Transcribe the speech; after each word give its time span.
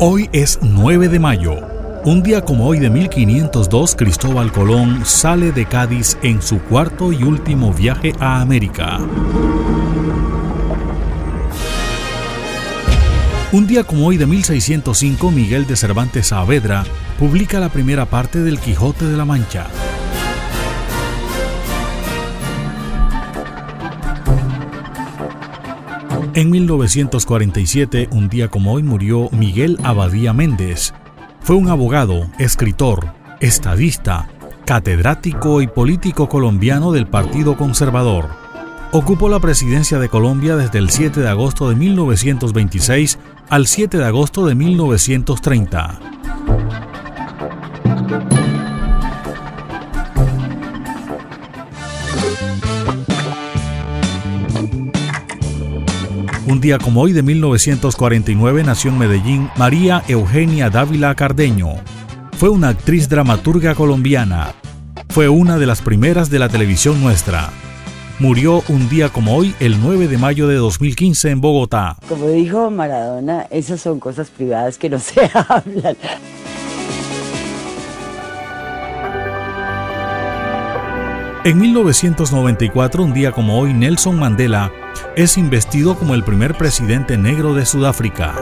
Hoy 0.00 0.28
es 0.32 0.58
9 0.60 1.08
de 1.08 1.18
mayo. 1.18 1.56
Un 2.04 2.22
día 2.22 2.42
como 2.42 2.66
hoy 2.66 2.78
de 2.78 2.90
1502, 2.90 3.96
Cristóbal 3.96 4.52
Colón 4.52 5.04
sale 5.04 5.50
de 5.52 5.64
Cádiz 5.64 6.18
en 6.22 6.42
su 6.42 6.60
cuarto 6.60 7.10
y 7.12 7.22
último 7.22 7.72
viaje 7.72 8.12
a 8.20 8.40
América. 8.40 8.98
Un 13.50 13.66
día 13.66 13.82
como 13.82 14.06
hoy 14.06 14.18
de 14.18 14.26
1605, 14.26 15.30
Miguel 15.30 15.66
de 15.66 15.74
Cervantes 15.74 16.28
Saavedra 16.28 16.84
publica 17.18 17.58
la 17.60 17.70
primera 17.70 18.04
parte 18.04 18.40
del 18.40 18.58
Quijote 18.58 19.06
de 19.06 19.16
la 19.16 19.24
Mancha. 19.24 19.68
En 26.38 26.50
1947, 26.50 28.10
un 28.12 28.28
día 28.28 28.46
como 28.46 28.72
hoy, 28.72 28.84
murió 28.84 29.28
Miguel 29.32 29.76
Abadía 29.82 30.32
Méndez. 30.32 30.94
Fue 31.40 31.56
un 31.56 31.68
abogado, 31.68 32.30
escritor, 32.38 33.12
estadista, 33.40 34.28
catedrático 34.64 35.62
y 35.62 35.66
político 35.66 36.28
colombiano 36.28 36.92
del 36.92 37.08
Partido 37.08 37.56
Conservador. 37.56 38.28
Ocupó 38.92 39.28
la 39.28 39.40
presidencia 39.40 39.98
de 39.98 40.08
Colombia 40.08 40.54
desde 40.54 40.78
el 40.78 40.90
7 40.90 41.18
de 41.18 41.28
agosto 41.28 41.68
de 41.70 41.74
1926 41.74 43.18
al 43.48 43.66
7 43.66 43.98
de 43.98 44.04
agosto 44.04 44.46
de 44.46 44.54
1930. 44.54 46.17
Un 56.48 56.62
día 56.62 56.78
como 56.78 57.02
hoy 57.02 57.12
de 57.12 57.22
1949 57.22 58.64
nació 58.64 58.90
en 58.90 58.96
Medellín 58.96 59.50
María 59.58 60.02
Eugenia 60.08 60.70
Dávila 60.70 61.14
Cardeño. 61.14 61.74
Fue 62.38 62.48
una 62.48 62.70
actriz 62.70 63.06
dramaturga 63.10 63.74
colombiana. 63.74 64.54
Fue 65.10 65.28
una 65.28 65.58
de 65.58 65.66
las 65.66 65.82
primeras 65.82 66.30
de 66.30 66.38
la 66.38 66.48
televisión 66.48 67.02
nuestra. 67.02 67.50
Murió 68.18 68.62
un 68.68 68.88
día 68.88 69.10
como 69.10 69.36
hoy, 69.36 69.54
el 69.60 69.78
9 69.78 70.08
de 70.08 70.16
mayo 70.16 70.48
de 70.48 70.54
2015 70.54 71.32
en 71.32 71.42
Bogotá. 71.42 71.98
Como 72.08 72.28
dijo 72.28 72.70
Maradona, 72.70 73.42
esas 73.50 73.82
son 73.82 74.00
cosas 74.00 74.30
privadas 74.30 74.78
que 74.78 74.88
no 74.88 74.98
se 75.00 75.30
hablan. 75.34 75.98
En 81.48 81.58
1994, 81.58 83.02
un 83.02 83.14
día 83.14 83.32
como 83.32 83.58
hoy, 83.58 83.72
Nelson 83.72 84.18
Mandela 84.18 84.70
es 85.16 85.38
investido 85.38 85.98
como 85.98 86.12
el 86.12 86.22
primer 86.22 86.54
presidente 86.54 87.16
negro 87.16 87.54
de 87.54 87.64
Sudáfrica. 87.64 88.34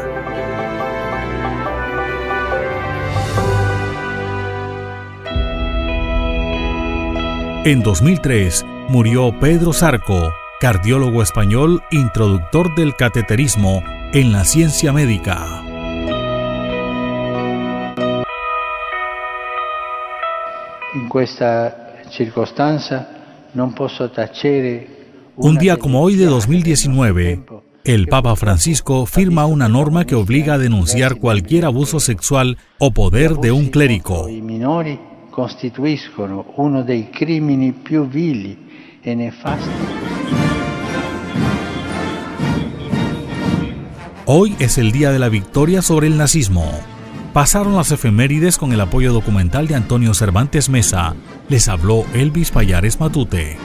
En 7.65 7.81
2003 7.85 8.67
murió 8.89 9.39
Pedro 9.39 9.73
Sarco, 9.73 10.33
cardiólogo 10.59 11.23
español, 11.23 11.85
introductor 11.93 12.75
del 12.75 12.97
cateterismo 12.97 13.85
en 14.15 14.33
la 14.33 14.45
ciencia 14.45 14.93
médica. 14.93 15.63
En 20.93 21.23
esta 21.23 21.86
circunstancia 22.11 23.09
no 23.55 23.75
puedo 23.75 24.11
tacere 24.11 24.97
un 25.39 25.59
día 25.59 25.77
como 25.77 26.01
hoy 26.01 26.17
de 26.17 26.25
2019, 26.25 27.43
el 27.85 28.07
Papa 28.07 28.35
Francisco 28.37 29.05
firma 29.05 29.45
una 29.45 29.69
norma 29.69 30.07
que 30.07 30.15
obliga 30.15 30.55
a 30.55 30.59
denunciar 30.59 31.17
cualquier 31.17 31.67
abuso 31.67 32.01
sexual 32.01 32.57
o 32.79 32.93
poder 32.93 33.35
de 33.37 33.53
un 33.53 33.67
clérigo. 33.67 34.31
I 34.31 34.41
minori 34.41 34.99
costituiscono 35.29 36.55
uno 36.57 36.83
dei 36.83 37.11
crimini 37.11 37.73
più 37.73 38.09
vili 38.09 38.57
e 39.03 39.15
nefasti. 39.15 39.69
Hoy 44.25 44.57
es 44.59 44.79
el 44.79 44.91
día 44.91 45.13
de 45.13 45.19
la 45.19 45.29
victoria 45.29 45.83
sobre 45.83 46.07
el 46.07 46.17
nazismo. 46.17 46.96
Pasaron 47.37 47.77
las 47.77 47.93
efemérides 47.93 48.57
con 48.57 48.73
el 48.73 48.81
apoyo 48.81 49.13
documental 49.13 49.69
de 49.69 49.75
Antonio 49.75 50.15
Cervantes 50.15 50.71
Mesa. 50.71 51.15
Les 51.51 51.69
habló 51.69 52.07
Elvis 52.15 52.51
Payares 52.51 52.99
Matute. 52.99 53.59